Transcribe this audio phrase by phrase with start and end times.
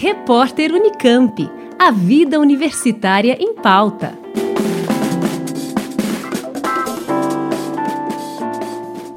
[0.00, 1.50] Repórter Unicamp.
[1.76, 4.16] A vida universitária em pauta.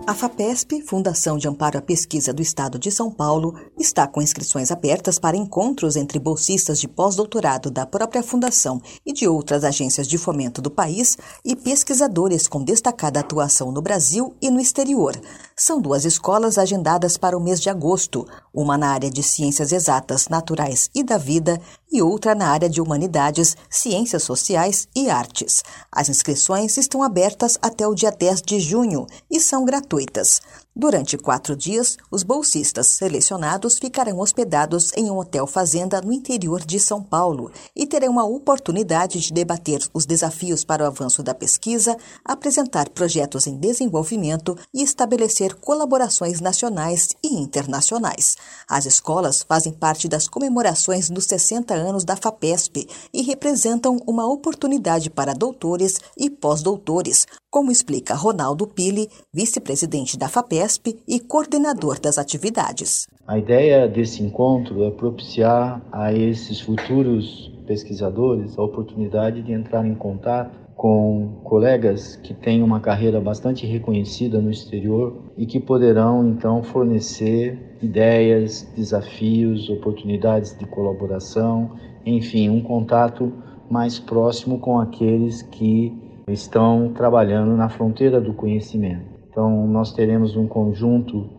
[0.08, 4.72] A FAPESP, Fundação de Amparo à Pesquisa do Estado de São Paulo, está com inscrições
[4.72, 10.18] abertas para encontros entre bolsistas de pós-doutorado da própria Fundação e de outras agências de
[10.18, 15.16] fomento do país e pesquisadores com destacada atuação no Brasil e no exterior.
[15.64, 20.28] São duas escolas agendadas para o mês de agosto, uma na área de Ciências Exatas,
[20.28, 25.64] Naturais e da Vida e outra na área de Humanidades, Ciências Sociais e Artes.
[25.92, 30.42] As inscrições estão abertas até o dia 10 de junho e são gratuitas.
[30.74, 36.80] Durante quatro dias, os bolsistas selecionados ficarão hospedados em um hotel fazenda no interior de
[36.80, 41.98] São Paulo e terão a oportunidade de debater os desafios para o avanço da pesquisa,
[42.24, 48.36] apresentar projetos em desenvolvimento e estabelecer colaborações nacionais e internacionais.
[48.68, 55.10] As escolas fazem parte das comemorações dos 60 anos da FAPESP e representam uma oportunidade
[55.10, 63.08] para doutores e pós-doutores, como explica Ronaldo Pili, vice-presidente da FAPESP e coordenador das atividades.
[63.28, 69.96] A ideia desse encontro é propiciar a esses futuros pesquisadores a oportunidade de entrar em
[69.96, 76.64] contato com colegas que têm uma carreira bastante reconhecida no exterior e que poderão então
[76.64, 83.32] fornecer ideias, desafios, oportunidades de colaboração, enfim, um contato
[83.70, 85.94] mais próximo com aqueles que
[86.28, 89.06] estão trabalhando na fronteira do conhecimento.
[89.30, 91.30] Então, nós teremos um conjunto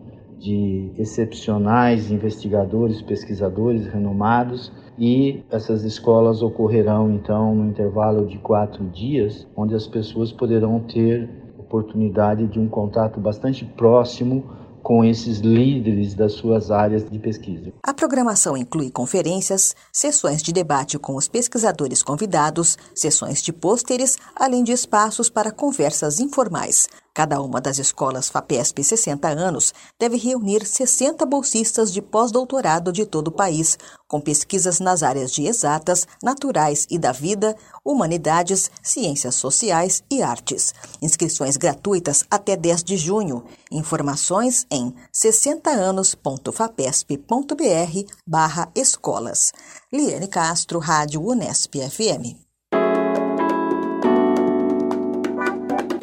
[0.43, 9.47] de excepcionais investigadores, pesquisadores renomados e essas escolas ocorrerão então no intervalo de quatro dias,
[9.55, 14.43] onde as pessoas poderão ter oportunidade de um contato bastante próximo
[14.83, 17.71] com esses líderes das suas áreas de pesquisa.
[17.81, 24.63] A programação inclui conferências, sessões de debate com os pesquisadores convidados, sessões de pôsteres, além
[24.63, 26.87] de espaços para conversas informais.
[27.15, 33.27] Cada uma das escolas FAPESP 60 anos deve reunir 60 bolsistas de pós-doutorado de todo
[33.27, 33.77] o país,
[34.07, 37.55] com pesquisas nas áreas de exatas, naturais e da vida,
[37.85, 40.73] humanidades, ciências sociais e artes.
[41.03, 43.43] Inscrições gratuitas até 10 de junho.
[43.71, 49.53] Informações em 60anos.fapesp.br barra escolas.
[49.91, 52.35] Liane Castro, Rádio Unesp FM.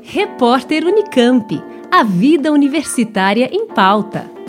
[0.02, 1.62] Repórter Unicamp.
[1.92, 4.39] A vida universitária em pauta.